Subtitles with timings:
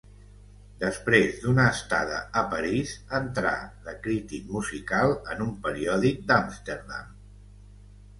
[0.83, 3.51] Després d'una estada a París, entrà
[3.89, 7.13] de crític musical en un periòdic d'Amsterdam.